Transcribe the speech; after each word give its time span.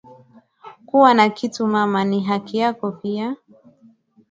Kuwa 0.85 1.13
na 1.13 1.29
kitu 1.29 1.67
mama 1.67 2.03
ni 2.05 2.21
haki 2.23 2.57
yako 2.57 2.91
pia 2.91 3.35